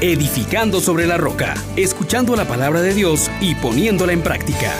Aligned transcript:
edificando 0.00 0.78
sobre 0.78 1.06
la 1.06 1.16
roca, 1.16 1.54
escuchando 1.76 2.36
la 2.36 2.44
palabra 2.44 2.80
de 2.82 2.94
Dios 2.94 3.28
y 3.40 3.56
poniéndola 3.56 4.12
en 4.12 4.22
práctica. 4.22 4.70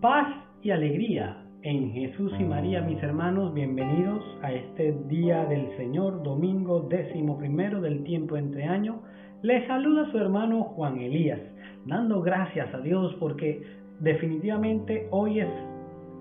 Paz 0.00 0.28
y 0.62 0.70
alegría 0.70 1.44
en 1.62 1.92
Jesús 1.92 2.30
y 2.38 2.44
María, 2.44 2.82
mis 2.82 3.02
hermanos, 3.02 3.54
bienvenidos 3.54 4.22
a 4.42 4.52
este 4.52 4.92
día 5.08 5.46
del 5.46 5.76
Señor, 5.76 6.22
domingo 6.22 6.86
décimo 6.88 7.38
primero 7.38 7.80
del 7.80 8.04
tiempo 8.04 8.36
entre 8.36 8.64
año. 8.64 9.02
Les 9.42 9.66
saluda 9.66 10.08
su 10.12 10.18
hermano 10.18 10.62
Juan 10.62 10.98
Elías, 11.00 11.40
dando 11.86 12.22
gracias 12.22 12.72
a 12.72 12.78
Dios 12.78 13.16
porque 13.18 13.83
definitivamente 14.00 15.08
hoy 15.10 15.40
es 15.40 15.50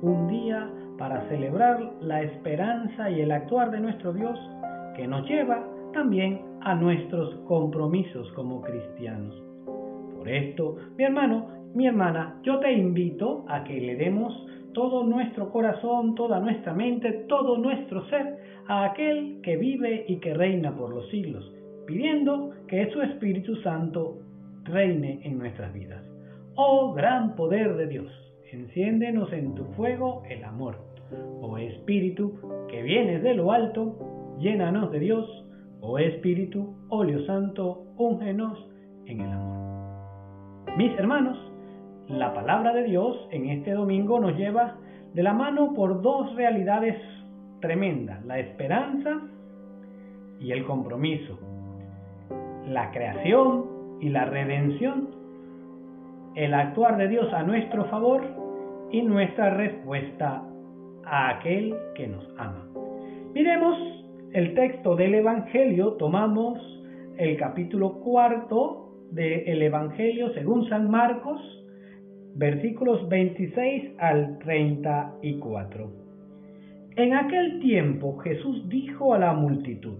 un 0.02 0.28
día 0.28 0.70
para 0.98 1.28
celebrar 1.30 1.94
la 2.02 2.22
esperanza 2.22 3.10
y 3.10 3.22
el 3.22 3.32
actuar 3.32 3.72
de 3.72 3.80
nuestro 3.80 4.14
Dios 4.14 4.40
que 4.96 5.08
nos 5.08 5.28
lleva 5.28 5.66
también 5.94 6.42
a 6.62 6.76
nuestros 6.76 7.36
compromisos 7.48 8.32
como 8.34 8.62
cristianos. 8.62 9.36
Por 10.18 10.30
esto, 10.30 10.78
mi 10.98 11.04
hermano, 11.04 11.48
mi 11.74 11.88
hermana, 11.88 12.40
yo 12.44 12.60
te 12.60 12.72
invito 12.72 13.46
a 13.48 13.64
que 13.64 13.80
le 13.80 13.96
demos 13.96 14.34
todo 14.74 15.04
nuestro 15.04 15.50
corazón, 15.52 16.16
toda 16.16 16.40
nuestra 16.40 16.74
mente, 16.74 17.26
todo 17.28 17.58
nuestro 17.58 18.06
ser 18.10 18.38
a 18.68 18.86
aquel 18.86 19.40
que 19.42 19.58
vive 19.58 20.06
y 20.08 20.18
que 20.18 20.34
reina 20.34 20.76
por 20.76 20.94
los 20.94 21.10
siglos, 21.10 21.52
pidiendo 21.86 22.52
que 22.68 22.90
su 22.92 23.02
Espíritu 23.02 23.56
Santo 23.58 24.18
reine 24.64 25.20
en 25.24 25.38
nuestras 25.38 25.74
vidas. 25.74 26.13
Oh 26.56 26.94
gran 26.94 27.36
poder 27.36 27.76
de 27.78 27.88
Dios, 27.88 28.12
enciéndenos 28.52 29.34
en 29.34 29.56
tu 29.56 29.66
fuego 29.74 30.22
el 30.30 30.44
amor. 30.44 30.78
Oh 31.42 31.58
Espíritu, 31.58 32.40
que 32.70 32.84
vienes 32.84 33.24
de 33.24 33.34
lo 33.34 33.52
alto, 33.52 34.38
llénanos 34.40 34.92
de 34.92 35.00
Dios. 35.00 35.46
Oh 35.82 35.98
Espíritu, 35.98 36.76
óleo 36.90 37.26
santo, 37.26 37.86
úngenos 37.98 38.68
en 39.08 39.22
el 39.22 39.32
amor. 39.32 40.78
Mis 40.78 40.92
hermanos, 41.00 41.38
la 42.08 42.34
palabra 42.36 42.72
de 42.74 42.84
Dios 42.84 43.28
en 43.32 43.50
este 43.50 43.72
domingo 43.72 44.20
nos 44.20 44.38
lleva 44.38 44.78
de 45.16 45.24
la 45.24 45.34
mano 45.34 45.74
por 45.74 46.04
dos 46.04 46.36
realidades 46.36 46.96
tremendas, 47.62 48.24
la 48.26 48.38
esperanza 48.38 49.22
y 50.40 50.52
el 50.52 50.66
compromiso, 50.66 51.40
la 52.68 52.92
creación 52.92 53.66
y 54.02 54.10
la 54.10 54.26
redención, 54.26 55.23
el 56.36 56.54
actuar 56.54 56.98
de 56.98 57.08
Dios 57.08 57.32
a 57.34 57.44
nuestro 57.44 57.86
favor 57.86 58.24
y 58.92 59.02
nuestra 59.02 59.52
respuesta 59.52 60.44
a 61.06 61.30
aquel 61.30 61.76
que 61.96 62.08
nos 62.08 62.28
ama. 62.38 62.68
Miremos 63.34 63.78
el 64.34 64.54
texto 64.56 64.96
del 64.96 65.16
Evangelio, 65.16 65.94
tomamos 65.94 66.60
el 67.18 67.38
capítulo 67.38 68.00
cuarto 68.00 68.92
del 69.12 69.62
Evangelio 69.62 70.34
según 70.34 70.68
San 70.70 70.90
Marcos, 70.90 71.40
versículos 72.36 73.08
26 73.10 73.92
al 74.00 74.40
34. 74.40 75.92
En 76.96 77.14
aquel 77.14 77.60
tiempo 77.60 78.18
Jesús 78.18 78.68
dijo 78.70 79.14
a 79.14 79.20
la 79.20 79.34
multitud, 79.34 80.00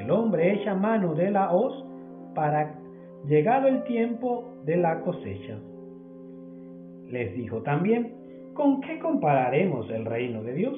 el 0.00 0.10
hombre 0.10 0.54
echa 0.54 0.74
mano 0.74 1.14
de 1.14 1.30
la 1.30 1.52
hoz 1.52 1.84
para 2.34 2.74
llegado 3.26 3.68
el 3.68 3.82
tiempo 3.84 4.44
de 4.64 4.76
la 4.76 5.00
cosecha. 5.00 5.58
Les 7.08 7.34
dijo 7.34 7.62
también, 7.62 8.12
¿con 8.54 8.80
qué 8.80 8.98
compararemos 8.98 9.90
el 9.90 10.04
reino 10.04 10.42
de 10.42 10.52
Dios? 10.54 10.74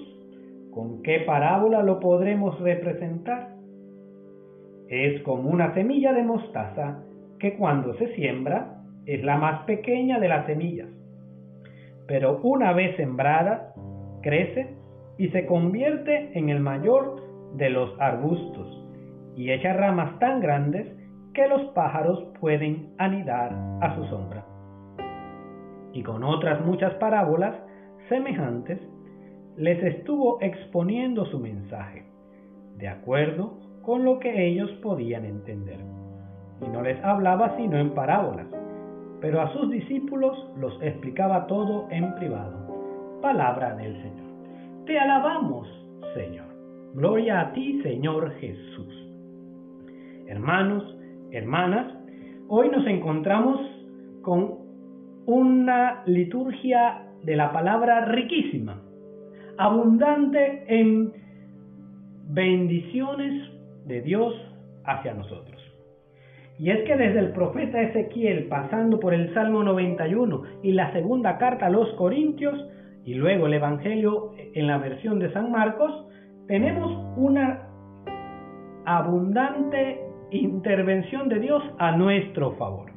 ¿Con 0.71 1.03
qué 1.03 1.21
parábola 1.21 1.83
lo 1.83 2.01
podremos 2.01 2.59
representar? 2.61 3.57
Es 4.89 5.21
como 5.23 5.51
una 5.51 5.75
semilla 5.75 6.13
de 6.13 6.23
mostaza 6.23 7.03
que 7.39 7.57
cuando 7.57 7.95
se 7.95 8.15
siembra 8.15 8.83
es 9.07 9.23
la 9.25 9.37
más 9.37 9.65
pequeña 9.65 10.19
de 10.19 10.29
las 10.29 10.47
semillas, 10.47 10.89
pero 12.07 12.41
una 12.43 12.73
vez 12.73 12.97
sembrada, 12.97 13.75
crece 14.23 14.75
y 15.19 15.29
se 15.29 15.47
convierte 15.47 16.31
en 16.39 16.49
el 16.49 16.61
mayor 16.61 17.23
de 17.57 17.71
los 17.71 17.99
arbustos 18.01 18.88
y 19.39 19.51
echa 19.51 19.73
ramas 19.73 20.19
tan 20.19 20.41
grandes 20.41 20.87
que 21.33 21.49
los 21.49 21.63
pájaros 21.73 22.23
pueden 22.41 22.93
anidar 22.99 23.55
a 23.81 23.95
su 23.95 24.05
sombra. 24.05 24.45
Y 25.95 26.03
con 26.03 26.23
otras 26.25 26.63
muchas 26.67 26.93
parábolas 26.95 27.55
semejantes, 28.11 28.79
les 29.57 29.83
estuvo 29.83 30.39
exponiendo 30.43 31.25
su 31.27 31.39
mensaje, 31.39 32.05
de 32.77 32.89
acuerdo 32.89 33.59
con 33.83 34.05
lo 34.05 34.19
que 34.19 34.47
ellos 34.47 34.71
podían 34.83 35.25
entender. 35.25 35.81
Y 36.61 36.69
no 36.69 36.83
les 36.83 37.03
hablaba 37.03 37.57
sino 37.57 37.79
en 37.79 37.95
parábolas 37.95 38.47
pero 39.21 39.41
a 39.41 39.53
sus 39.53 39.71
discípulos 39.71 40.47
los 40.57 40.81
explicaba 40.83 41.47
todo 41.47 41.89
en 41.91 42.15
privado. 42.17 43.19
Palabra 43.21 43.75
del 43.75 43.95
Señor. 43.95 44.85
Te 44.87 44.99
alabamos, 44.99 45.67
Señor. 46.15 46.47
Gloria 46.95 47.41
a 47.41 47.53
ti, 47.53 47.81
Señor 47.83 48.33
Jesús. 48.39 49.08
Hermanos, 50.29 50.85
hermanas, 51.31 51.91
hoy 52.49 52.69
nos 52.69 52.87
encontramos 52.87 53.59
con 54.21 54.59
una 55.25 56.03
liturgia 56.05 57.07
de 57.25 57.35
la 57.35 57.51
palabra 57.51 58.05
riquísima, 58.05 58.79
abundante 59.57 60.65
en 60.69 61.15
bendiciones 62.29 63.51
de 63.87 64.03
Dios 64.03 64.35
hacia 64.85 65.15
nosotros. 65.15 65.63
Y 66.59 66.73
es 66.73 66.83
que 66.85 66.99
desde 66.99 67.21
el 67.21 67.33
profeta 67.33 67.81
Ezequiel, 67.81 68.49
pasando 68.49 69.01
por 69.01 69.15
el 69.15 69.33
Salmo 69.33 69.65
91 69.65 70.43
y 70.63 70.73
la 70.73 70.93
segunda 70.93 71.39
carta 71.39 71.69
a 71.69 71.71
los 71.71 71.89
Corintios, 71.95 72.69
y 73.03 73.15
luego 73.15 73.47
el 73.47 73.55
Evangelio 73.55 74.35
en 74.53 74.67
la 74.67 74.77
versión 74.77 75.21
de 75.21 75.33
San 75.33 75.51
Marcos, 75.51 76.07
tenemos 76.49 77.17
una 77.17 77.63
abundante 78.85 80.08
intervención 80.31 81.29
de 81.29 81.41
Dios 81.41 81.63
a 81.79 81.93
nuestro 81.93 82.53
favor. 82.53 82.91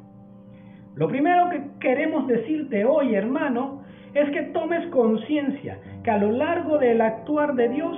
Lo 0.94 1.08
primero 1.08 1.48
que 1.50 1.62
queremos 1.80 2.26
decirte 2.26 2.84
hoy, 2.84 3.14
hermano, 3.14 3.82
es 4.14 4.28
que 4.30 4.42
tomes 4.52 4.86
conciencia 4.88 5.78
que 6.04 6.10
a 6.10 6.18
lo 6.18 6.32
largo 6.32 6.78
del 6.78 7.00
actuar 7.00 7.54
de 7.54 7.68
Dios, 7.70 7.96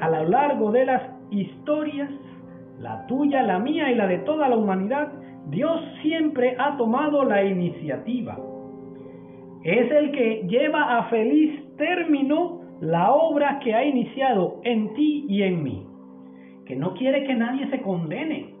a 0.00 0.08
lo 0.08 0.28
largo 0.28 0.72
de 0.72 0.86
las 0.86 1.02
historias, 1.30 2.10
la 2.80 3.06
tuya, 3.06 3.42
la 3.42 3.58
mía 3.58 3.90
y 3.92 3.94
la 3.94 4.06
de 4.06 4.18
toda 4.18 4.48
la 4.48 4.56
humanidad, 4.56 5.12
Dios 5.48 5.80
siempre 6.02 6.56
ha 6.58 6.76
tomado 6.76 7.24
la 7.24 7.44
iniciativa. 7.44 8.38
Es 9.62 9.90
el 9.92 10.10
que 10.10 10.46
lleva 10.48 10.98
a 10.98 11.04
feliz 11.10 11.60
término 11.76 12.62
la 12.80 13.12
obra 13.12 13.60
que 13.62 13.74
ha 13.74 13.84
iniciado 13.84 14.60
en 14.64 14.94
ti 14.94 15.26
y 15.28 15.42
en 15.42 15.62
mí, 15.62 15.86
no 16.76 16.94
quiere 16.94 17.24
que 17.24 17.34
nadie 17.34 17.68
se 17.70 17.80
condene. 17.82 18.54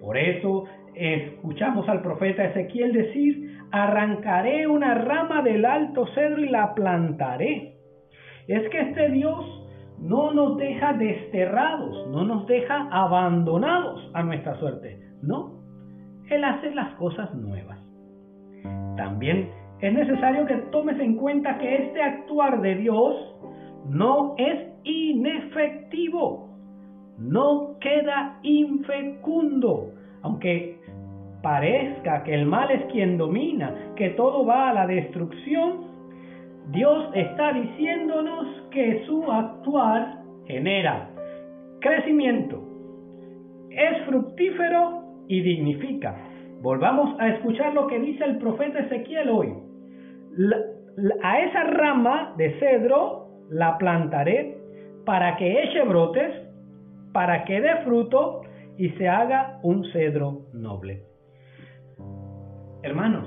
Por 0.00 0.16
eso 0.16 0.64
escuchamos 0.94 1.88
al 1.88 2.02
profeta 2.02 2.44
Ezequiel 2.44 2.92
decir, 2.92 3.58
arrancaré 3.70 4.66
una 4.66 4.94
rama 4.94 5.42
del 5.42 5.64
alto 5.64 6.06
cedro 6.14 6.42
y 6.42 6.48
la 6.48 6.74
plantaré. 6.74 7.74
Es 8.48 8.68
que 8.70 8.80
este 8.80 9.10
Dios 9.10 9.66
no 9.98 10.32
nos 10.32 10.56
deja 10.56 10.92
desterrados, 10.94 12.08
no 12.08 12.24
nos 12.24 12.46
deja 12.46 12.88
abandonados 12.90 14.10
a 14.14 14.22
nuestra 14.22 14.54
suerte. 14.58 14.98
No, 15.22 15.60
Él 16.30 16.44
hace 16.44 16.74
las 16.74 16.94
cosas 16.94 17.34
nuevas. 17.34 17.78
También 18.96 19.50
es 19.80 19.92
necesario 19.92 20.46
que 20.46 20.56
tomes 20.70 20.98
en 21.00 21.16
cuenta 21.16 21.58
que 21.58 21.76
este 21.76 22.02
actuar 22.02 22.60
de 22.60 22.76
Dios 22.76 23.14
no 23.88 24.34
es 24.38 24.72
inefectivo, 24.84 26.45
no 27.18 27.76
queda 27.80 28.38
infecundo, 28.42 29.92
aunque 30.22 30.78
parezca 31.42 32.24
que 32.24 32.34
el 32.34 32.46
mal 32.46 32.70
es 32.70 32.84
quien 32.92 33.18
domina, 33.18 33.92
que 33.96 34.10
todo 34.10 34.44
va 34.44 34.70
a 34.70 34.74
la 34.74 34.86
destrucción, 34.86 35.86
Dios 36.72 37.10
está 37.14 37.52
diciéndonos 37.52 38.68
que 38.70 39.04
su 39.06 39.30
actuar 39.30 40.22
genera 40.46 41.10
crecimiento, 41.80 42.62
es 43.70 44.04
fructífero 44.06 45.04
y 45.28 45.40
dignifica. 45.40 46.16
Volvamos 46.62 47.18
a 47.20 47.28
escuchar 47.28 47.74
lo 47.74 47.86
que 47.86 48.00
dice 48.00 48.24
el 48.24 48.38
profeta 48.38 48.80
Ezequiel 48.80 49.30
hoy. 49.30 49.54
a 51.22 51.40
esa 51.40 51.64
rama 51.64 52.34
de 52.36 52.58
cedro 52.58 53.28
la 53.50 53.78
plantaré 53.78 54.58
para 55.04 55.36
que 55.36 55.62
eche 55.62 55.82
brotes, 55.82 56.32
para 57.16 57.46
que 57.46 57.62
dé 57.62 57.76
fruto 57.82 58.42
y 58.76 58.90
se 58.90 59.08
haga 59.08 59.58
un 59.62 59.90
cedro 59.90 60.42
noble. 60.52 61.00
Hermanos, 62.82 63.26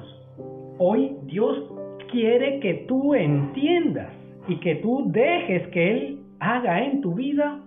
hoy 0.78 1.18
Dios 1.24 1.74
quiere 2.12 2.60
que 2.60 2.86
tú 2.88 3.16
entiendas 3.16 4.14
y 4.48 4.58
que 4.58 4.76
tú 4.76 5.06
dejes 5.08 5.68
que 5.70 5.90
Él 5.90 6.20
haga 6.40 6.84
en 6.84 7.02
tu 7.02 7.16
vida 7.16 7.62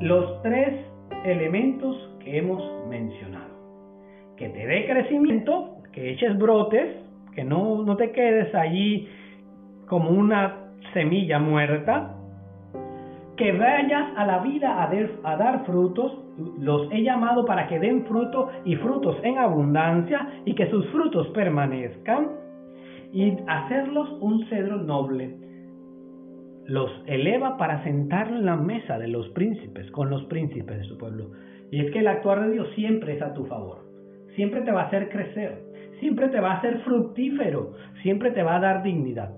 los 0.00 0.42
tres 0.42 0.74
elementos 1.24 1.96
que 2.24 2.38
hemos 2.38 2.64
mencionado. 2.88 3.54
Que 4.36 4.48
te 4.48 4.66
dé 4.66 4.86
crecimiento, 4.86 5.76
que 5.92 6.14
eches 6.14 6.36
brotes, 6.36 6.96
que 7.32 7.44
no, 7.44 7.84
no 7.84 7.96
te 7.96 8.10
quedes 8.10 8.52
allí 8.56 9.08
como 9.86 10.10
una 10.10 10.72
semilla 10.92 11.38
muerta, 11.38 12.15
que 13.36 13.52
vayas 13.52 14.16
a 14.16 14.26
la 14.26 14.38
vida 14.38 14.82
a, 14.82 14.90
a 14.90 15.36
dar 15.36 15.64
frutos, 15.66 16.12
los 16.58 16.90
he 16.90 17.02
llamado 17.02 17.44
para 17.44 17.66
que 17.66 17.78
den 17.78 18.04
fruto 18.06 18.50
y 18.64 18.76
frutos 18.76 19.16
en 19.22 19.38
abundancia 19.38 20.28
y 20.44 20.54
que 20.54 20.70
sus 20.70 20.86
frutos 20.88 21.28
permanezcan 21.28 22.28
y 23.12 23.36
hacerlos 23.46 24.10
un 24.20 24.46
cedro 24.48 24.78
noble. 24.78 25.36
Los 26.66 26.90
eleva 27.06 27.56
para 27.56 27.82
sentarlo 27.84 28.38
en 28.38 28.46
la 28.46 28.56
mesa 28.56 28.98
de 28.98 29.08
los 29.08 29.28
príncipes, 29.30 29.90
con 29.92 30.10
los 30.10 30.24
príncipes 30.24 30.78
de 30.78 30.84
su 30.84 30.98
pueblo. 30.98 31.30
Y 31.70 31.84
es 31.84 31.92
que 31.92 32.00
el 32.00 32.08
actuar 32.08 32.44
de 32.44 32.52
Dios 32.52 32.68
siempre 32.74 33.16
es 33.16 33.22
a 33.22 33.34
tu 33.34 33.44
favor. 33.46 33.84
Siempre 34.34 34.62
te 34.62 34.72
va 34.72 34.82
a 34.82 34.86
hacer 34.86 35.08
crecer. 35.08 35.62
Siempre 36.00 36.28
te 36.28 36.40
va 36.40 36.52
a 36.52 36.58
hacer 36.58 36.80
fructífero. 36.80 37.72
Siempre 38.02 38.32
te 38.32 38.42
va 38.42 38.56
a 38.56 38.60
dar 38.60 38.82
dignidad. 38.82 39.30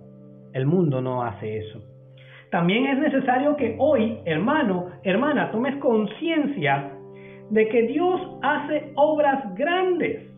El 0.53 0.67
mundo 0.67 1.01
no 1.01 1.23
hace 1.23 1.59
eso. 1.59 1.83
También 2.51 2.87
es 2.87 2.99
necesario 2.99 3.57
que 3.57 3.77
hoy, 3.79 4.19
hermano, 4.25 4.87
hermana, 5.03 5.51
tomes 5.51 5.77
conciencia 5.77 6.93
de 7.51 7.69
que 7.69 7.83
Dios 7.83 8.21
hace 8.43 8.93
obras 8.95 9.55
grandes 9.55 10.31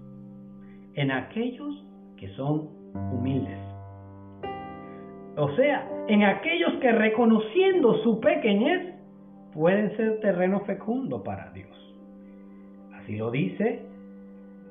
en 0.94 1.10
aquellos 1.10 1.84
que 2.16 2.28
son 2.30 2.68
humildes. 3.12 3.58
O 5.36 5.48
sea, 5.56 5.88
en 6.08 6.24
aquellos 6.24 6.74
que 6.80 6.90
reconociendo 6.90 7.94
su 8.02 8.20
pequeñez 8.20 8.94
pueden 9.54 9.96
ser 9.96 10.20
terreno 10.20 10.60
fecundo 10.60 11.22
para 11.22 11.50
Dios. 11.52 11.68
Así 12.94 13.16
lo 13.16 13.30
dice 13.30 13.82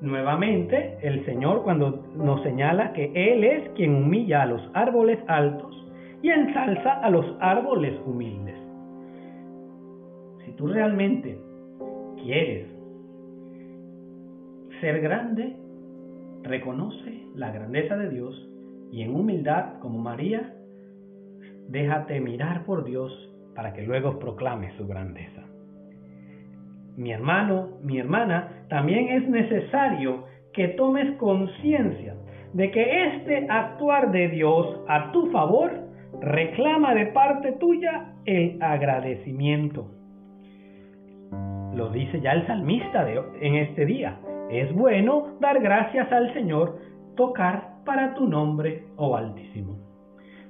nuevamente 0.01 0.97
el 1.01 1.25
Señor 1.25 1.63
cuando 1.63 2.05
nos 2.15 2.41
señala 2.43 2.93
que 2.93 3.11
Él 3.15 3.43
es 3.43 3.69
quien 3.71 3.95
humilla 3.95 4.43
a 4.43 4.45
los 4.45 4.61
árboles 4.73 5.19
altos 5.27 5.78
y 6.21 6.29
ensalza 6.29 6.93
a 7.01 7.09
los 7.09 7.25
árboles 7.39 7.99
humildes. 8.05 8.55
Si 10.45 10.51
tú 10.53 10.67
realmente 10.67 11.39
quieres 12.21 12.67
ser 14.81 15.01
grande, 15.01 15.55
reconoce 16.43 17.23
la 17.35 17.51
grandeza 17.51 17.95
de 17.97 18.09
Dios 18.09 18.49
y 18.91 19.01
en 19.01 19.15
humildad, 19.15 19.79
como 19.79 19.99
María, 19.99 20.53
déjate 21.67 22.19
mirar 22.19 22.65
por 22.65 22.83
Dios 22.83 23.11
para 23.55 23.73
que 23.73 23.83
luego 23.83 24.19
proclame 24.19 24.75
su 24.77 24.87
grandeza. 24.87 25.43
Mi 26.97 27.11
hermano, 27.11 27.77
mi 27.83 27.99
hermana, 27.99 28.65
también 28.69 29.09
es 29.09 29.29
necesario 29.29 30.25
que 30.53 30.69
tomes 30.69 31.15
conciencia 31.17 32.15
de 32.53 32.71
que 32.71 33.05
este 33.05 33.47
actuar 33.49 34.11
de 34.11 34.29
Dios 34.29 34.81
a 34.87 35.11
tu 35.11 35.27
favor 35.27 35.88
reclama 36.21 36.93
de 36.93 37.07
parte 37.07 37.53
tuya 37.53 38.13
el 38.25 38.61
agradecimiento. 38.61 39.87
Lo 41.75 41.89
dice 41.89 42.19
ya 42.21 42.33
el 42.33 42.45
salmista 42.47 43.07
en 43.41 43.55
este 43.55 43.85
día. 43.85 44.19
Es 44.49 44.73
bueno 44.73 45.37
dar 45.39 45.59
gracias 45.61 46.11
al 46.11 46.33
Señor, 46.33 46.77
tocar 47.15 47.83
para 47.85 48.13
tu 48.15 48.27
nombre, 48.27 48.83
oh 48.97 49.15
Altísimo. 49.15 49.77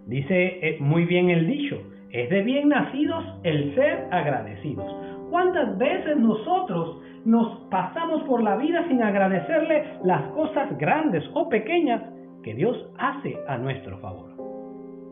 Dice 0.07 0.59
eh, 0.67 0.77
muy 0.79 1.05
bien 1.05 1.29
el 1.29 1.45
dicho, 1.45 1.77
es 2.11 2.29
de 2.29 2.41
bien 2.41 2.69
nacidos 2.69 3.23
el 3.43 3.75
ser 3.75 4.07
agradecidos. 4.11 4.85
¿Cuántas 5.29 5.77
veces 5.77 6.17
nosotros 6.17 6.97
nos 7.25 7.59
pasamos 7.69 8.23
por 8.23 8.41
la 8.41 8.55
vida 8.55 8.87
sin 8.87 9.03
agradecerle 9.03 9.83
las 10.03 10.23
cosas 10.31 10.75
grandes 10.77 11.23
o 11.33 11.47
pequeñas 11.49 12.01
que 12.43 12.55
Dios 12.55 12.89
hace 12.97 13.37
a 13.47 13.57
nuestro 13.57 13.99
favor? 13.99 14.38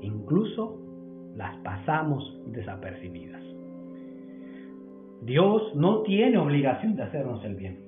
Incluso 0.02 0.80
las 1.36 1.56
pasamos 1.58 2.42
desapercibidas. 2.48 3.42
Dios 5.22 5.76
no 5.76 6.02
tiene 6.04 6.38
obligación 6.38 6.96
de 6.96 7.04
hacernos 7.04 7.44
el 7.44 7.56
bien, 7.56 7.80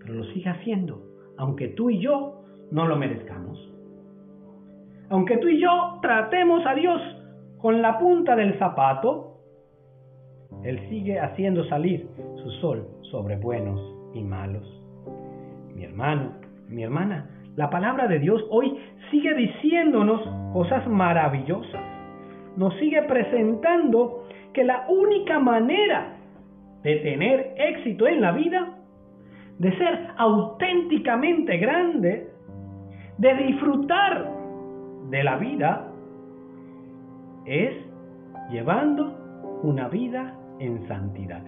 pero 0.00 0.14
lo 0.14 0.24
sigue 0.32 0.50
haciendo, 0.50 1.02
aunque 1.36 1.68
tú 1.68 1.90
y 1.90 1.98
yo 2.00 2.42
no 2.70 2.86
lo 2.86 2.96
merezcamos. 2.96 3.58
Aunque 5.10 5.36
tú 5.38 5.48
y 5.48 5.60
yo 5.60 5.98
tratemos 6.00 6.64
a 6.66 6.74
Dios 6.74 7.00
con 7.58 7.80
la 7.82 7.98
punta 7.98 8.34
del 8.34 8.58
zapato, 8.58 9.38
Él 10.62 10.80
sigue 10.88 11.20
haciendo 11.20 11.64
salir 11.66 12.08
su 12.42 12.50
sol 12.60 12.86
sobre 13.10 13.36
buenos 13.36 13.80
y 14.14 14.22
malos. 14.22 14.66
Mi 15.74 15.84
hermano, 15.84 16.32
mi 16.68 16.82
hermana, 16.82 17.30
la 17.56 17.70
palabra 17.70 18.08
de 18.08 18.18
Dios 18.18 18.42
hoy 18.50 18.76
sigue 19.10 19.34
diciéndonos 19.34 20.20
cosas 20.54 20.86
maravillosas. 20.86 21.82
Nos 22.56 22.72
sigue 22.76 23.02
presentando 23.02 24.22
que 24.52 24.62
la 24.62 24.86
única 24.88 25.40
manera 25.40 26.14
de 26.84 26.94
tener 26.96 27.54
éxito 27.56 28.06
en 28.06 28.20
la 28.20 28.30
vida, 28.30 28.78
de 29.58 29.76
ser 29.76 30.06
auténticamente 30.16 31.56
grande, 31.56 32.28
de 33.18 33.34
disfrutar 33.34 34.30
de 35.10 35.24
la 35.24 35.36
vida, 35.38 35.88
es 37.46 37.74
llevando 38.48 39.58
una 39.64 39.88
vida 39.88 40.38
en 40.60 40.86
santidad. 40.86 41.42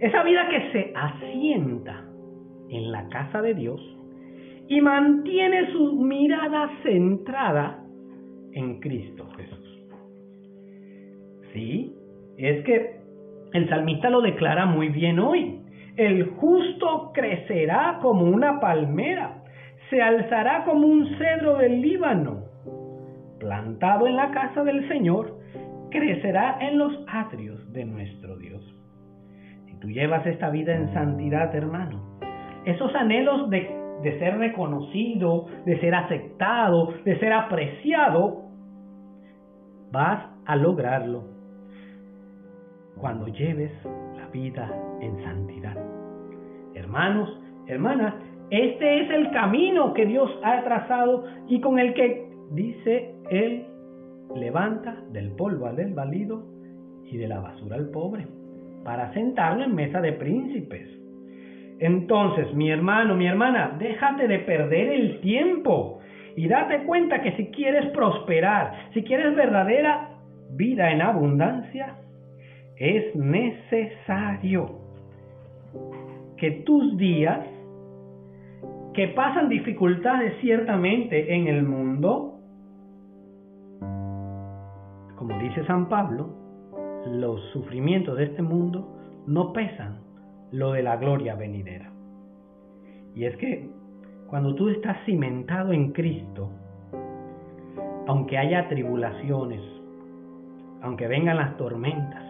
Esa 0.00 0.24
vida 0.24 0.48
que 0.48 0.72
se 0.72 0.92
asienta 0.96 2.04
en 2.70 2.90
la 2.90 3.08
casa 3.08 3.40
de 3.40 3.54
Dios 3.54 3.80
y 4.66 4.80
mantiene 4.80 5.70
su 5.70 5.92
mirada 5.92 6.70
centrada 6.82 7.83
en 8.54 8.80
Cristo 8.80 9.28
Jesús. 9.36 9.82
Sí, 11.52 11.94
es 12.38 12.64
que 12.64 13.00
el 13.52 13.68
salmista 13.68 14.10
lo 14.10 14.20
declara 14.20 14.66
muy 14.66 14.88
bien 14.88 15.18
hoy. 15.18 15.60
El 15.96 16.30
justo 16.30 17.12
crecerá 17.14 17.98
como 18.02 18.24
una 18.24 18.58
palmera, 18.58 19.44
se 19.90 20.02
alzará 20.02 20.64
como 20.64 20.86
un 20.88 21.16
cedro 21.16 21.58
del 21.58 21.80
Líbano, 21.80 22.44
plantado 23.38 24.08
en 24.08 24.16
la 24.16 24.32
casa 24.32 24.64
del 24.64 24.88
Señor, 24.88 25.38
crecerá 25.90 26.58
en 26.60 26.78
los 26.78 26.92
atrios 27.06 27.72
de 27.72 27.84
nuestro 27.84 28.36
Dios. 28.38 28.62
Si 29.66 29.78
tú 29.78 29.88
llevas 29.88 30.26
esta 30.26 30.50
vida 30.50 30.74
en 30.74 30.92
santidad, 30.92 31.54
hermano, 31.54 32.18
esos 32.64 32.92
anhelos 32.96 33.48
de, 33.50 33.70
de 34.02 34.18
ser 34.18 34.38
reconocido, 34.38 35.46
de 35.64 35.78
ser 35.78 35.94
aceptado, 35.94 36.92
de 37.04 37.16
ser 37.20 37.32
apreciado, 37.32 38.43
vas 39.94 40.26
a 40.44 40.56
lograrlo 40.56 41.22
cuando 42.98 43.28
lleves 43.28 43.70
la 44.16 44.26
vida 44.28 44.70
en 45.00 45.22
santidad. 45.22 45.76
Hermanos, 46.74 47.40
hermanas, 47.68 48.14
este 48.50 49.02
es 49.02 49.10
el 49.10 49.30
camino 49.30 49.94
que 49.94 50.04
Dios 50.04 50.30
ha 50.42 50.62
trazado 50.64 51.24
y 51.48 51.60
con 51.60 51.78
el 51.78 51.94
que 51.94 52.28
dice 52.50 53.14
Él 53.30 53.66
levanta 54.34 54.96
del 55.12 55.30
polvo 55.30 55.66
al 55.66 55.76
desvalido 55.76 56.42
y 57.04 57.16
de 57.16 57.28
la 57.28 57.38
basura 57.38 57.76
al 57.76 57.90
pobre 57.90 58.26
para 58.82 59.12
sentarlo 59.14 59.64
en 59.64 59.76
mesa 59.76 60.00
de 60.00 60.12
príncipes. 60.12 60.88
Entonces, 61.78 62.52
mi 62.54 62.70
hermano, 62.70 63.14
mi 63.14 63.26
hermana, 63.26 63.76
déjate 63.78 64.26
de 64.26 64.40
perder 64.40 64.88
el 64.92 65.20
tiempo 65.20 66.00
y 66.36 66.48
date 66.48 66.84
cuenta 66.84 67.22
que 67.22 67.32
si 67.36 67.46
quieres 67.46 67.90
prosperar, 67.90 68.90
si 68.92 69.02
quieres 69.02 69.34
verdadera 69.36 70.10
vida 70.50 70.90
en 70.90 71.02
abundancia, 71.02 71.96
es 72.76 73.14
necesario 73.14 74.80
que 76.36 76.50
tus 76.66 76.96
días 76.96 77.46
que 78.94 79.08
pasan 79.08 79.48
dificultades 79.48 80.34
ciertamente 80.40 81.34
en 81.34 81.48
el 81.48 81.62
mundo, 81.64 82.38
como 85.16 85.38
dice 85.38 85.64
San 85.66 85.88
Pablo, 85.88 86.44
los 87.06 87.40
sufrimientos 87.52 88.16
de 88.16 88.24
este 88.24 88.42
mundo 88.42 88.96
no 89.26 89.52
pesan 89.52 89.98
lo 90.52 90.72
de 90.72 90.82
la 90.82 90.96
gloria 90.96 91.34
venidera. 91.34 91.90
Y 93.14 93.24
es 93.24 93.36
que 93.36 93.68
cuando 94.28 94.54
tú 94.54 94.68
estás 94.68 94.96
cimentado 95.04 95.72
en 95.72 95.92
Cristo, 95.92 96.50
aunque 98.06 98.38
haya 98.38 98.68
tribulaciones, 98.68 99.60
aunque 100.82 101.06
vengan 101.06 101.36
las 101.36 101.56
tormentas, 101.56 102.22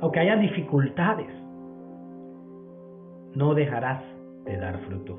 aunque 0.00 0.20
haya 0.20 0.36
dificultades, 0.36 1.28
no 3.34 3.54
dejarás 3.54 4.02
de 4.44 4.56
dar 4.56 4.78
fruto. 4.86 5.18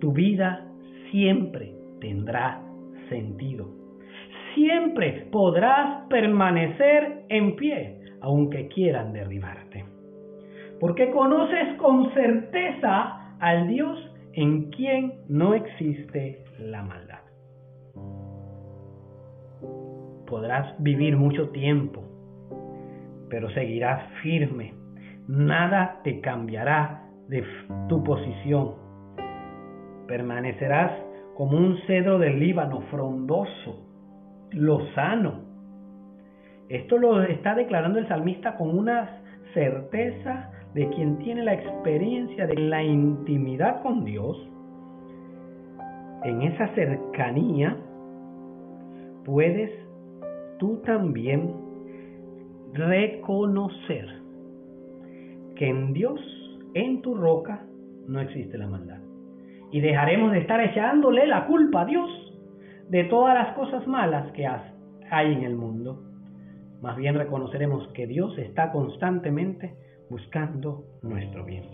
Tu 0.00 0.12
vida 0.12 0.66
siempre 1.10 1.74
tendrá 2.00 2.60
sentido. 3.08 3.68
Siempre 4.54 5.28
podrás 5.32 6.06
permanecer 6.08 7.24
en 7.28 7.56
pie, 7.56 7.98
aunque 8.20 8.68
quieran 8.68 9.12
derribarte. 9.12 9.84
Porque 10.80 11.10
conoces 11.10 11.76
con 11.78 12.12
certeza 12.14 13.36
al 13.40 13.68
Dios 13.68 14.13
en 14.36 14.70
quien 14.70 15.14
no 15.28 15.54
existe 15.54 16.44
la 16.58 16.82
maldad. 16.82 17.20
Podrás 20.26 20.74
vivir 20.82 21.16
mucho 21.16 21.50
tiempo, 21.50 22.02
pero 23.30 23.48
seguirás 23.50 24.02
firme. 24.22 24.74
Nada 25.28 26.00
te 26.02 26.20
cambiará 26.20 27.04
de 27.28 27.44
tu 27.88 28.02
posición. 28.02 28.72
Permanecerás 30.08 30.92
como 31.36 31.56
un 31.56 31.78
cedro 31.86 32.18
del 32.18 32.40
Líbano, 32.40 32.82
frondoso, 32.90 33.86
lozano. 34.50 35.42
Esto 36.68 36.98
lo 36.98 37.22
está 37.22 37.54
declarando 37.54 37.98
el 37.98 38.08
salmista 38.08 38.56
con 38.56 38.76
una 38.76 39.22
certeza 39.52 40.50
de 40.74 40.88
quien 40.90 41.18
tiene 41.18 41.44
la 41.44 41.54
experiencia 41.54 42.46
de 42.46 42.56
la 42.56 42.82
intimidad 42.82 43.80
con 43.82 44.04
Dios. 44.04 44.36
En 46.24 46.42
esa 46.42 46.68
cercanía 46.74 47.76
puedes 49.24 49.70
tú 50.58 50.78
también 50.84 51.54
reconocer 52.72 54.08
que 55.54 55.68
en 55.68 55.92
Dios 55.92 56.20
en 56.74 57.02
tu 57.02 57.14
roca 57.14 57.64
no 58.08 58.20
existe 58.20 58.58
la 58.58 58.66
maldad. 58.66 58.98
Y 59.70 59.80
dejaremos 59.80 60.32
de 60.32 60.38
estar 60.38 60.60
echándole 60.60 61.26
la 61.26 61.46
culpa 61.46 61.82
a 61.82 61.84
Dios 61.84 62.10
de 62.88 63.04
todas 63.04 63.34
las 63.34 63.54
cosas 63.54 63.86
malas 63.86 64.30
que 64.32 64.46
hay 64.46 65.32
en 65.32 65.44
el 65.44 65.54
mundo. 65.54 66.02
Más 66.82 66.96
bien 66.96 67.14
reconoceremos 67.14 67.86
que 67.92 68.06
Dios 68.06 68.36
está 68.38 68.72
constantemente 68.72 69.74
buscando 70.14 70.84
nuestro 71.02 71.44
bien. 71.44 71.64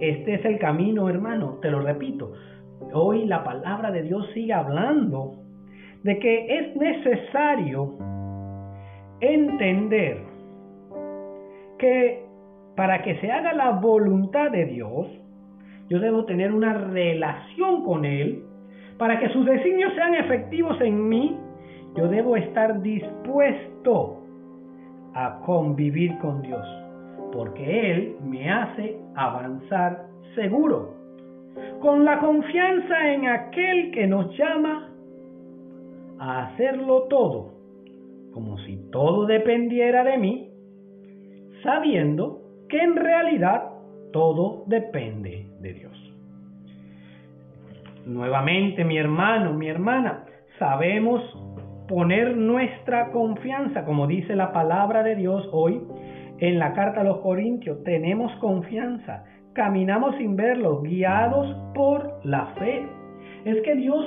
Este 0.00 0.36
es 0.36 0.44
el 0.46 0.58
camino, 0.58 1.10
hermano, 1.10 1.58
te 1.60 1.70
lo 1.70 1.80
repito. 1.80 2.32
Hoy 2.94 3.26
la 3.26 3.44
palabra 3.44 3.90
de 3.90 4.04
Dios 4.04 4.26
sigue 4.32 4.54
hablando 4.54 5.34
de 6.02 6.18
que 6.18 6.58
es 6.58 6.74
necesario 6.76 7.92
entender 9.20 10.22
que 11.78 12.24
para 12.74 13.02
que 13.02 13.20
se 13.20 13.30
haga 13.30 13.52
la 13.52 13.72
voluntad 13.72 14.50
de 14.50 14.64
Dios, 14.64 15.06
yo 15.90 16.00
debo 16.00 16.24
tener 16.24 16.54
una 16.54 16.72
relación 16.72 17.84
con 17.84 18.06
Él. 18.06 18.44
Para 18.96 19.20
que 19.20 19.28
sus 19.28 19.44
designios 19.44 19.92
sean 19.94 20.14
efectivos 20.14 20.80
en 20.80 21.06
mí, 21.06 21.38
yo 21.96 22.08
debo 22.08 22.34
estar 22.34 22.80
dispuesto 22.80 24.22
a 25.12 25.40
convivir 25.44 26.16
con 26.16 26.40
Dios. 26.40 26.85
Porque 27.32 27.92
Él 27.92 28.16
me 28.24 28.50
hace 28.50 28.98
avanzar 29.14 30.06
seguro. 30.34 30.94
Con 31.80 32.04
la 32.04 32.18
confianza 32.18 33.12
en 33.12 33.28
aquel 33.28 33.90
que 33.92 34.06
nos 34.06 34.36
llama 34.36 34.90
a 36.18 36.46
hacerlo 36.46 37.02
todo, 37.08 37.52
como 38.32 38.58
si 38.58 38.76
todo 38.90 39.26
dependiera 39.26 40.04
de 40.04 40.18
mí, 40.18 40.50
sabiendo 41.62 42.40
que 42.68 42.78
en 42.78 42.96
realidad 42.96 43.70
todo 44.12 44.64
depende 44.66 45.46
de 45.60 45.72
Dios. 45.72 46.14
Nuevamente, 48.06 48.84
mi 48.84 48.98
hermano, 48.98 49.52
mi 49.52 49.68
hermana, 49.68 50.24
sabemos 50.58 51.22
poner 51.88 52.36
nuestra 52.36 53.10
confianza, 53.10 53.84
como 53.84 54.06
dice 54.06 54.36
la 54.36 54.52
palabra 54.52 55.02
de 55.02 55.16
Dios 55.16 55.48
hoy 55.52 55.82
en 56.38 56.58
la 56.58 56.72
carta 56.74 57.00
a 57.00 57.04
los 57.04 57.18
Corintios, 57.20 57.82
tenemos 57.84 58.32
confianza, 58.36 59.24
caminamos 59.54 60.16
sin 60.16 60.36
verlo, 60.36 60.82
guiados 60.82 61.54
por 61.74 62.20
la 62.24 62.46
fe. 62.58 62.86
Es 63.44 63.62
que 63.62 63.74
Dios 63.76 64.04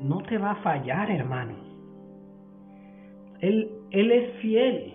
no 0.00 0.22
te 0.22 0.38
va 0.38 0.52
a 0.52 0.62
fallar, 0.62 1.10
hermano. 1.10 1.54
Él, 3.40 3.70
él 3.90 4.12
es 4.12 4.32
fiel, 4.40 4.94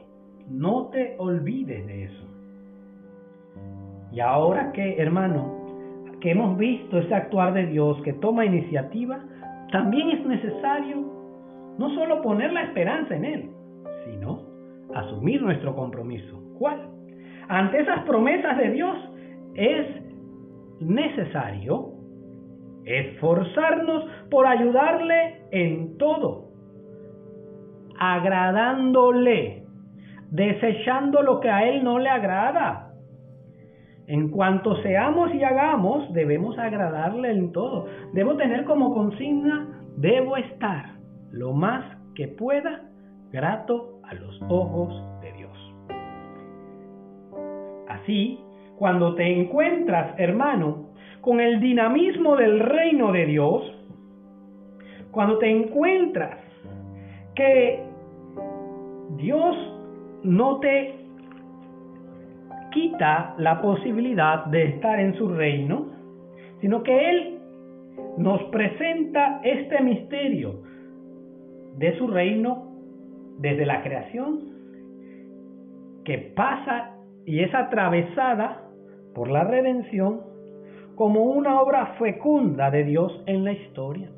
no 0.50 0.88
te 0.88 1.16
olvides 1.18 1.86
de 1.88 2.04
eso. 2.04 2.28
Y 4.12 4.20
ahora 4.20 4.72
que, 4.72 4.98
hermano, 4.98 5.62
que 6.20 6.32
hemos 6.32 6.58
visto 6.58 7.00
ese 7.00 7.16
actuar 7.16 7.54
de 7.54 7.66
Dios 7.68 8.00
que 8.04 8.14
toma 8.14 8.46
iniciativa, 8.46 9.20
también 9.72 10.10
es 10.10 10.26
necesario 10.26 10.98
no 11.78 11.90
solo 11.96 12.22
poner 12.22 12.52
la 12.52 12.64
esperanza 12.64 13.16
en 13.16 13.26
Él, 13.26 13.50
sino 14.06 14.42
asumir 14.94 15.42
nuestro 15.42 15.76
compromiso. 15.76 16.51
Ante 17.48 17.80
esas 17.80 18.04
promesas 18.04 18.58
de 18.58 18.72
Dios 18.72 18.98
es 19.56 19.88
necesario 20.80 21.94
esforzarnos 22.86 24.06
por 24.30 24.48
ayudarle 24.48 25.44
en 25.52 25.98
todo, 25.98 26.50
agradándole, 28.00 29.66
desechando 30.32 31.22
lo 31.22 31.40
que 31.40 31.50
a 31.50 31.68
Él 31.68 31.84
no 31.84 32.00
le 32.00 32.10
agrada 32.10 32.92
en 34.12 34.30
cuanto 34.30 34.76
seamos 34.82 35.34
y 35.34 35.42
hagamos, 35.42 36.12
debemos 36.12 36.60
agradarle 36.60 37.32
en 37.32 37.54
todo. 37.54 37.86
Debo 38.14 38.36
tener 38.36 38.66
como 38.66 38.94
consigna, 38.94 39.86
debo 39.96 40.36
estar 40.36 40.98
lo 41.32 41.54
más 41.54 41.86
que 42.14 42.28
pueda 42.28 42.82
grato 43.32 44.02
a 44.04 44.14
los 44.16 44.42
ojos. 44.50 45.11
Así, 48.02 48.40
cuando 48.78 49.16
te 49.16 49.28
encuentras, 49.28 50.20
hermano, 50.20 50.90
con 51.22 51.40
el 51.40 51.60
dinamismo 51.60 52.36
del 52.36 52.60
reino 52.60 53.12
de 53.12 53.26
Dios, 53.28 53.64
cuando 55.12 55.38
te 55.38 55.50
encuentras 55.50 56.40
que 57.36 57.84
Dios 59.18 59.56
no 60.24 60.60
te 60.60 60.96
quita 62.72 63.36
la 63.38 63.62
posibilidad 63.62 64.46
de 64.46 64.64
estar 64.64 65.00
en 65.00 65.14
su 65.16 65.28
reino, 65.28 65.88
sino 66.62 66.82
que 66.82 67.10
Él 67.10 67.40
nos 68.18 68.42
presenta 68.46 69.42
este 69.44 69.82
misterio 69.82 70.62
de 71.78 71.98
su 71.98 72.08
reino 72.08 72.72
desde 73.38 73.66
la 73.66 73.84
creación, 73.84 74.40
que 76.04 76.18
pasa 76.36 76.91
y 77.26 77.42
es 77.42 77.54
atravesada 77.54 78.64
por 79.14 79.30
la 79.30 79.44
redención 79.44 80.22
como 80.96 81.24
una 81.24 81.62
obra 81.62 81.96
fecunda 81.98 82.70
de 82.72 82.84
Dios 82.84 83.24
en 83.26 83.44
la 83.44 83.54
historia. 83.54 84.10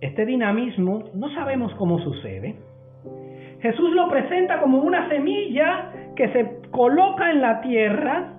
Este 0.00 0.26
dinamismo 0.26 1.04
no 1.14 1.32
sabemos 1.34 1.74
cómo 1.74 1.98
sucede. 1.98 2.56
Jesús 3.60 3.90
lo 3.92 4.08
presenta 4.08 4.60
como 4.60 4.78
una 4.78 5.08
semilla 5.08 5.90
que 6.14 6.28
se 6.28 6.70
coloca 6.70 7.30
en 7.30 7.40
la 7.40 7.60
tierra 7.62 8.34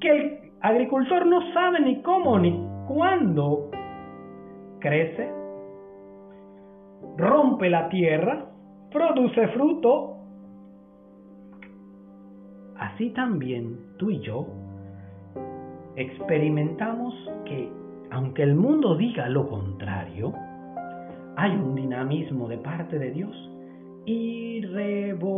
que 0.00 0.10
el 0.10 0.38
agricultor 0.60 1.26
no 1.26 1.40
sabe 1.52 1.80
ni 1.80 2.02
cómo 2.02 2.38
ni 2.38 2.52
cuándo 2.86 3.70
crece, 4.80 5.30
rompe 7.16 7.70
la 7.70 7.88
tierra, 7.88 8.46
produce 8.90 9.48
fruto. 9.48 10.15
Así 12.96 13.10
también 13.10 13.76
tú 13.98 14.10
y 14.10 14.18
yo 14.20 14.48
experimentamos 15.96 17.14
que 17.44 17.70
aunque 18.10 18.42
el 18.42 18.54
mundo 18.54 18.96
diga 18.96 19.28
lo 19.28 19.46
contrario, 19.50 20.32
hay 21.36 21.50
un 21.50 21.74
dinamismo 21.74 22.48
de 22.48 22.56
parte 22.56 22.98
de 22.98 23.10
Dios 23.10 23.36
irrevocable 24.06 25.36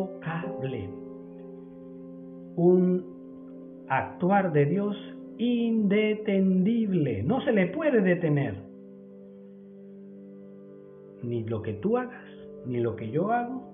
un 2.55 3.85
actuar 3.89 4.53
de 4.53 4.67
Dios 4.67 4.97
indetendible, 5.39 7.25
no 7.25 7.41
se 7.41 7.51
le 7.53 7.67
puede 7.69 8.01
detener. 8.03 8.55
Ni 11.23 11.43
lo 11.45 11.63
que 11.63 11.75
tú 11.75 11.97
hagas, 11.97 12.25
ni 12.67 12.79
lo 12.79 12.95
que 12.95 13.11
yo 13.11 13.33
hago, 13.33 13.69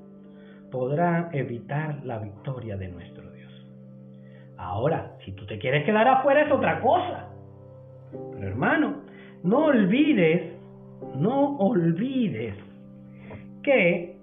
podrá 0.71 1.31
evitar 1.33 2.05
la 2.05 2.19
victoria 2.19 2.76
de 2.76 2.88
nuestro. 2.88 3.13
Ahora, 4.64 5.12
si 5.25 5.33
tú 5.33 5.47
te 5.47 5.59
quieres 5.59 5.85
quedar 5.85 6.09
afuera 6.09 6.42
es 6.42 6.50
otra 6.50 6.80
cosa. 6.80 7.28
Pero 8.33 8.49
hermano, 8.49 9.02
no 9.42 9.66
olvides, 9.66 10.52
no 11.16 11.59
olvides 11.59 12.54
que 13.62 14.16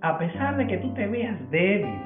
a 0.00 0.16
pesar 0.16 0.56
de 0.56 0.68
que 0.68 0.78
tú 0.78 0.94
te 0.94 1.08
veas 1.08 1.50
débil, 1.50 2.00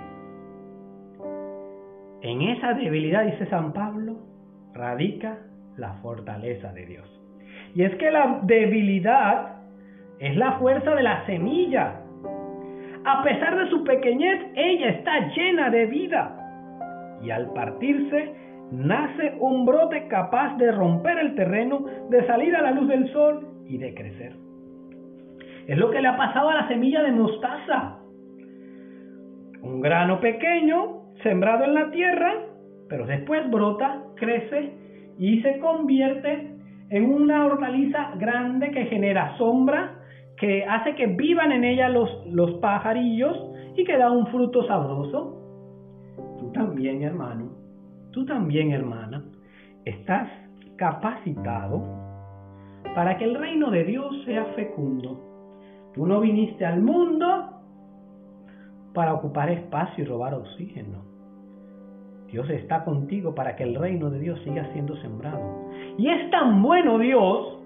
en 2.23 2.41
esa 2.41 2.73
debilidad, 2.73 3.27
dice 3.27 3.47
San 3.47 3.75
Pablo, 3.75 4.17
radica 4.73 5.39
la 5.77 5.93
fortaleza 6.01 6.73
de 6.73 6.87
Dios. 6.87 7.21
Y 7.75 7.83
es 7.83 7.95
que 7.97 8.11
la 8.11 8.41
debilidad 8.45 9.57
es 10.21 10.37
la 10.37 10.53
fuerza 10.53 10.95
de 10.95 11.03
la 11.03 11.27
semilla. 11.27 12.01
A 13.05 13.23
pesar 13.23 13.59
de 13.59 13.69
su 13.69 13.85
pequeñez, 13.85 14.41
ella 14.55 14.89
está 14.89 15.29
llena 15.35 15.69
de 15.69 15.87
vida. 15.87 16.39
Y 17.23 17.31
al 17.31 17.53
partirse, 17.53 18.35
nace 18.73 19.37
un 19.39 19.65
brote 19.65 20.09
capaz 20.09 20.57
de 20.57 20.73
romper 20.73 21.19
el 21.19 21.35
terreno, 21.35 21.85
de 22.11 22.27
salir 22.27 22.55
a 22.57 22.63
la 22.63 22.73
luz 22.73 22.89
del 22.89 23.13
sol 23.13 23.47
y 23.67 23.79
de 23.79 23.95
crecer. 23.95 24.35
Es 25.67 25.79
lo 25.79 25.91
que 25.91 26.01
le 26.01 26.09
ha 26.09 26.17
pasado 26.17 26.49
a 26.49 26.55
la 26.55 26.69
semilla 26.69 27.03
de 27.03 27.13
mostaza. 27.13 27.99
Un 29.63 29.81
grano 29.81 30.21
pequeño, 30.21 31.03
sembrado 31.23 31.65
en 31.65 31.75
la 31.75 31.91
tierra, 31.91 32.33
pero 32.89 33.07
después 33.07 33.49
brota, 33.51 34.03
crece 34.17 34.73
y 35.19 35.41
se 35.43 35.59
convierte 35.59 36.51
en 36.91 37.11
una 37.11 37.47
hortaliza 37.47 38.13
grande 38.17 38.71
que 38.71 38.87
genera 38.87 39.37
sombra, 39.39 39.99
que 40.37 40.65
hace 40.65 40.95
que 40.95 41.07
vivan 41.07 41.53
en 41.53 41.65
ella 41.65 41.89
los, 41.89 42.27
los 42.27 42.55
pajarillos 42.55 43.37
y 43.77 43.85
que 43.85 43.97
da 43.97 44.11
un 44.11 44.27
fruto 44.27 44.67
sabroso. 44.67 45.42
Tú 46.43 46.51
también, 46.51 47.05
hermano, 47.05 47.53
tú 48.11 48.27
también, 48.27 48.73
hermana, 48.73 49.23
estás 49.85 50.29
capacitado 50.77 51.81
para 52.97 53.17
que 53.17 53.25
el 53.25 53.37
reino 53.37 53.71
de 53.71 53.85
Dios 53.85 54.11
sea 54.25 54.45
fecundo 54.57 55.33
Tú 55.95 56.07
no 56.07 56.21
viniste 56.21 56.65
al 56.65 56.81
mundo 56.81 57.61
para 58.95 59.15
ocupar 59.15 59.51
espacio 59.51 60.03
y 60.03 60.07
robar 60.07 60.35
oxígeno. 60.35 61.05
Dios 62.29 62.49
está 62.49 62.83
contigo 62.85 63.35
para 63.35 63.57
que 63.57 63.63
el 63.63 63.75
reino 63.75 64.09
de 64.09 64.19
Dios 64.19 64.41
siga 64.43 64.73
siendo 64.73 64.97
sembrado. 64.97 65.69
Y 65.99 66.09
es 66.09 66.31
tan 66.31 66.63
bueno 66.63 66.99
Dios 66.99 67.59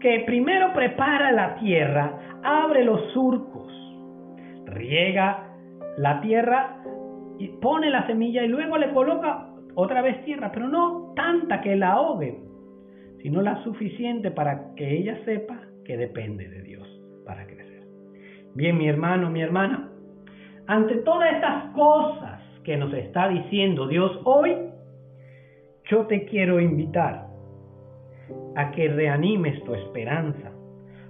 que 0.00 0.24
primero 0.26 0.72
prepara 0.72 1.30
la 1.30 1.56
tierra, 1.56 2.18
abre 2.42 2.84
los 2.84 3.12
surcos, 3.12 3.70
riega 4.64 5.50
la 5.98 6.20
tierra 6.22 6.83
y 7.38 7.48
pone 7.48 7.90
la 7.90 8.06
semilla 8.06 8.44
y 8.44 8.48
luego 8.48 8.78
le 8.78 8.92
coloca 8.92 9.48
otra 9.74 10.02
vez 10.02 10.24
tierra, 10.24 10.50
pero 10.52 10.68
no 10.68 11.12
tanta 11.16 11.60
que 11.60 11.76
la 11.76 11.92
ahogue, 11.92 12.38
sino 13.22 13.42
la 13.42 13.62
suficiente 13.64 14.30
para 14.30 14.74
que 14.74 14.98
ella 14.98 15.18
sepa 15.24 15.60
que 15.84 15.96
depende 15.96 16.48
de 16.48 16.62
Dios 16.62 16.88
para 17.24 17.46
crecer. 17.46 17.82
Bien, 18.54 18.78
mi 18.78 18.88
hermano, 18.88 19.30
mi 19.30 19.42
hermana, 19.42 19.90
ante 20.66 20.96
todas 20.96 21.34
estas 21.34 21.72
cosas 21.72 22.40
que 22.62 22.76
nos 22.76 22.92
está 22.94 23.28
diciendo 23.28 23.86
Dios 23.86 24.20
hoy, 24.24 24.56
yo 25.90 26.06
te 26.06 26.24
quiero 26.24 26.60
invitar 26.60 27.26
a 28.56 28.70
que 28.70 28.88
reanimes 28.88 29.62
tu 29.64 29.74
esperanza, 29.74 30.50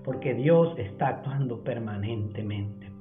porque 0.04 0.34
Dios 0.34 0.76
está 0.78 1.08
actuando 1.08 1.62
permanentemente. 1.62 2.93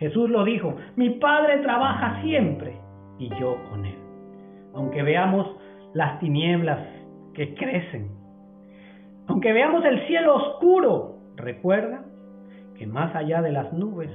Jesús 0.00 0.30
lo 0.30 0.44
dijo, 0.44 0.74
mi 0.96 1.10
Padre 1.10 1.58
trabaja 1.58 2.22
siempre 2.22 2.74
y 3.18 3.28
yo 3.38 3.58
con 3.68 3.84
Él. 3.84 3.98
Aunque 4.74 5.02
veamos 5.02 5.46
las 5.92 6.18
tinieblas 6.20 6.78
que 7.34 7.54
crecen, 7.54 8.10
aunque 9.26 9.52
veamos 9.52 9.84
el 9.84 10.06
cielo 10.06 10.36
oscuro, 10.36 11.16
recuerda 11.36 12.02
que 12.76 12.86
más 12.86 13.14
allá 13.14 13.42
de 13.42 13.52
las 13.52 13.74
nubes, 13.74 14.10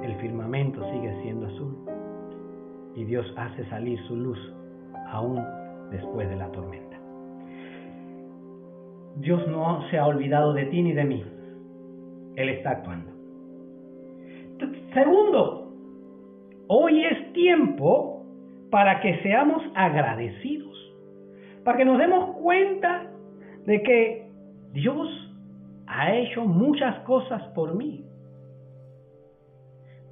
el 0.00 0.14
firmamento 0.20 0.88
sigue 0.92 1.20
siendo 1.22 1.48
azul 1.48 1.76
y 2.94 3.04
Dios 3.04 3.26
hace 3.36 3.64
salir 3.70 3.98
su 4.06 4.16
luz 4.16 4.38
aún 5.10 5.44
después 5.90 6.28
de 6.28 6.36
la 6.36 6.46
tormenta. 6.52 6.96
Dios 9.16 9.46
no 9.48 9.82
se 9.90 9.98
ha 9.98 10.06
olvidado 10.06 10.52
de 10.52 10.66
ti 10.66 10.80
ni 10.80 10.92
de 10.92 11.04
mí. 11.04 11.24
Él 12.36 12.48
está 12.50 12.70
actuando. 12.70 13.21
Segundo, 14.94 15.72
hoy 16.68 17.04
es 17.04 17.32
tiempo 17.32 18.26
para 18.70 19.00
que 19.00 19.22
seamos 19.22 19.62
agradecidos, 19.74 20.76
para 21.64 21.78
que 21.78 21.84
nos 21.86 21.98
demos 21.98 22.36
cuenta 22.36 23.10
de 23.64 23.82
que 23.82 24.30
Dios 24.72 25.08
ha 25.86 26.14
hecho 26.14 26.44
muchas 26.44 26.98
cosas 27.00 27.42
por 27.54 27.74
mí. 27.74 28.04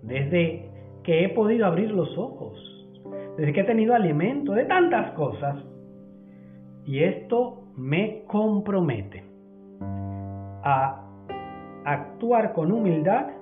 Desde 0.03 0.71
que 1.03 1.25
he 1.25 1.29
podido 1.29 1.67
abrir 1.67 1.91
los 1.91 2.17
ojos, 2.17 2.59
desde 3.37 3.53
que 3.53 3.61
he 3.61 3.65
tenido 3.65 3.95
alimento, 3.95 4.53
de 4.53 4.65
tantas 4.65 5.13
cosas. 5.13 5.57
Y 6.87 7.01
esto 7.01 7.65
me 7.77 8.23
compromete 8.27 9.25
a 10.63 11.05
actuar 11.85 12.55
con 12.55 12.73
humildad 12.73 13.40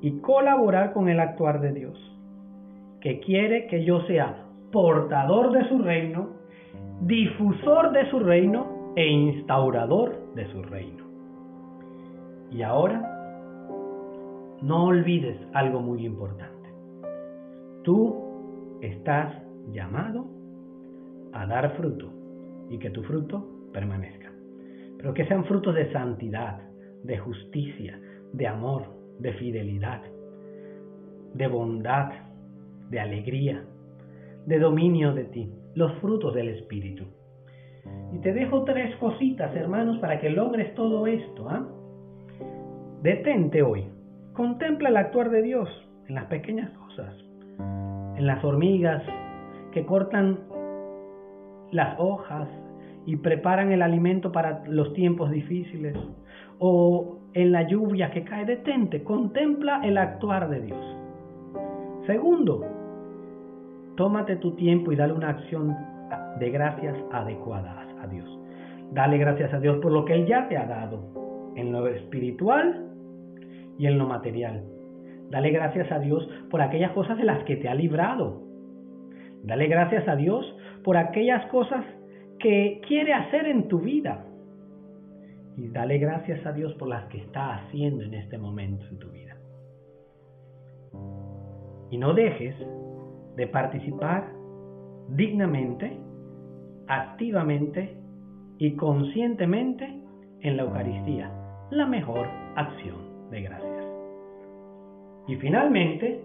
y 0.00 0.20
colaborar 0.20 0.92
con 0.92 1.08
el 1.08 1.20
actuar 1.20 1.60
de 1.60 1.72
Dios, 1.72 1.98
que 3.00 3.20
quiere 3.20 3.66
que 3.66 3.84
yo 3.84 4.00
sea 4.02 4.44
portador 4.72 5.52
de 5.52 5.68
su 5.68 5.78
reino, 5.78 6.28
difusor 7.02 7.92
de 7.92 8.08
su 8.10 8.20
reino 8.20 8.92
e 8.96 9.06
instaurador 9.06 10.34
de 10.34 10.50
su 10.52 10.62
reino. 10.62 11.04
Y 12.50 12.62
ahora, 12.62 13.20
no 14.62 14.86
olvides 14.86 15.38
algo 15.54 15.80
muy 15.80 16.04
importante. 16.04 16.68
Tú 17.82 18.78
estás 18.82 19.34
llamado 19.72 20.26
a 21.32 21.46
dar 21.46 21.76
fruto 21.76 22.12
y 22.68 22.78
que 22.78 22.90
tu 22.90 23.02
fruto 23.02 23.46
permanezca. 23.72 24.30
Pero 24.96 25.14
que 25.14 25.24
sean 25.26 25.44
frutos 25.44 25.74
de 25.74 25.90
santidad, 25.92 26.60
de 27.04 27.18
justicia, 27.18 27.98
de 28.32 28.46
amor, 28.46 28.99
de 29.20 29.32
fidelidad, 29.34 30.00
de 31.34 31.46
bondad, 31.46 32.12
de 32.88 33.00
alegría, 33.00 33.64
de 34.46 34.58
dominio 34.58 35.12
de 35.14 35.24
ti, 35.24 35.50
los 35.74 35.92
frutos 36.00 36.34
del 36.34 36.48
Espíritu. 36.48 37.04
Y 38.12 38.18
te 38.18 38.32
dejo 38.32 38.64
tres 38.64 38.96
cositas, 38.96 39.54
hermanos, 39.54 39.98
para 39.98 40.20
que 40.20 40.30
logres 40.30 40.74
todo 40.74 41.06
esto. 41.06 41.48
¿ah? 41.48 41.66
Detente 43.02 43.62
hoy. 43.62 43.84
Contempla 44.32 44.88
el 44.88 44.96
actuar 44.96 45.30
de 45.30 45.42
Dios 45.42 45.68
en 46.08 46.14
las 46.14 46.24
pequeñas 46.26 46.70
cosas. 46.70 47.14
En 48.16 48.26
las 48.26 48.44
hormigas 48.44 49.02
que 49.72 49.84
cortan 49.84 50.40
las 51.70 51.98
hojas 51.98 52.48
y 53.06 53.16
preparan 53.16 53.70
el 53.70 53.82
alimento 53.82 54.32
para 54.32 54.64
los 54.66 54.92
tiempos 54.92 55.30
difíciles. 55.30 55.96
O 56.58 57.19
en 57.34 57.52
la 57.52 57.62
lluvia 57.62 58.10
que 58.10 58.24
cae. 58.24 58.44
Detente. 58.44 59.02
Contempla 59.02 59.80
el 59.84 59.98
actuar 59.98 60.48
de 60.48 60.60
Dios. 60.60 60.96
Segundo, 62.06 62.64
tómate 63.96 64.36
tu 64.36 64.52
tiempo 64.52 64.92
y 64.92 64.96
dale 64.96 65.12
una 65.12 65.30
acción 65.30 65.76
de 66.38 66.50
gracias 66.50 66.96
adecuadas 67.12 67.86
a 68.02 68.06
Dios. 68.06 68.28
Dale 68.92 69.18
gracias 69.18 69.52
a 69.54 69.60
Dios 69.60 69.78
por 69.78 69.92
lo 69.92 70.04
que 70.04 70.14
Él 70.14 70.26
ya 70.26 70.48
te 70.48 70.56
ha 70.56 70.66
dado, 70.66 71.52
en 71.54 71.72
lo 71.72 71.86
espiritual 71.86 72.86
y 73.78 73.86
en 73.86 73.98
lo 73.98 74.06
material. 74.06 74.64
Dale 75.30 75.50
gracias 75.50 75.92
a 75.92 76.00
Dios 76.00 76.28
por 76.50 76.60
aquellas 76.60 76.90
cosas 76.92 77.16
de 77.16 77.24
las 77.24 77.44
que 77.44 77.56
te 77.56 77.68
ha 77.68 77.74
librado. 77.74 78.42
Dale 79.44 79.68
gracias 79.68 80.08
a 80.08 80.16
Dios 80.16 80.44
por 80.82 80.96
aquellas 80.96 81.46
cosas 81.46 81.84
que 82.38 82.80
quiere 82.88 83.12
hacer 83.12 83.46
en 83.46 83.68
tu 83.68 83.78
vida. 83.78 84.24
Y 85.60 85.68
dale 85.68 85.98
gracias 85.98 86.44
a 86.46 86.52
Dios 86.52 86.72
por 86.74 86.88
las 86.88 87.04
que 87.10 87.18
está 87.18 87.56
haciendo 87.56 88.02
en 88.02 88.14
este 88.14 88.38
momento 88.38 88.86
en 88.86 88.98
tu 88.98 89.10
vida. 89.10 89.36
Y 91.90 91.98
no 91.98 92.14
dejes 92.14 92.54
de 93.36 93.46
participar 93.46 94.32
dignamente 95.10 95.98
activamente 96.88 97.94
y 98.58 98.74
conscientemente 98.74 99.84
en 100.40 100.56
la 100.56 100.62
Eucaristía, 100.62 101.30
la 101.70 101.86
mejor 101.86 102.26
acción 102.56 103.30
de 103.30 103.42
gracias. 103.42 103.84
Y 105.28 105.36
finalmente, 105.36 106.24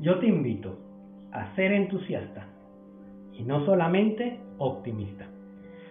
yo 0.00 0.18
te 0.20 0.26
invito 0.26 0.78
a 1.32 1.54
ser 1.56 1.72
entusiasta 1.72 2.46
y 3.32 3.42
no 3.42 3.64
solamente 3.66 4.38
optimista. 4.58 5.26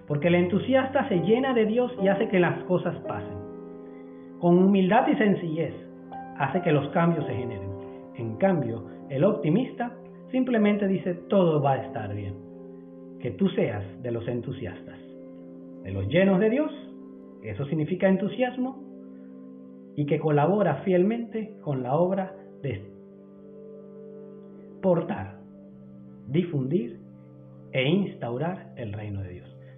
Porque 0.08 0.28
el 0.28 0.36
entusiasta 0.36 1.08
se 1.10 1.22
llena 1.22 1.54
de 1.54 1.66
Dios 1.66 1.92
y 2.02 2.08
hace 2.08 2.28
que 2.30 2.40
las 2.40 2.64
cosas 2.66 2.96
pasen. 3.08 3.38
Con 4.40 4.58
humildad 4.58 5.08
y 5.08 5.16
sencillez 5.16 5.74
hace 6.38 6.62
que 6.62 6.72
los 6.72 6.90
cambios 6.90 7.26
se 7.26 7.34
generen. 7.34 7.70
En 8.16 8.38
cambio, 8.38 8.86
el 9.10 9.24
optimista 9.24 9.96
simplemente 10.32 10.88
dice 10.88 11.14
todo 11.30 11.62
va 11.62 11.74
a 11.74 11.86
estar 11.86 12.14
bien. 12.14 12.36
Que 13.20 13.32
tú 13.32 13.50
seas 13.50 13.84
de 14.04 14.12
los 14.12 14.28
entusiastas, 14.28 15.00
de 15.84 15.92
los 15.92 16.08
llenos 16.08 16.40
de 16.40 16.50
Dios, 16.50 16.72
eso 17.44 17.66
significa 17.66 18.08
entusiasmo, 18.08 18.84
y 19.96 20.06
que 20.06 20.20
colabora 20.20 20.76
fielmente 20.84 21.56
con 21.62 21.82
la 21.84 21.96
obra 21.96 22.34
de 22.62 22.84
portar, 24.82 25.40
difundir 26.28 27.00
e 27.72 27.88
instaurar 27.88 28.74
el 28.76 28.94
reino 28.94 29.22
de 29.22 29.30
Dios. 29.30 29.45